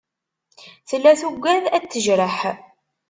[0.89, 2.39] Tella tugad ad t-tejreḥ.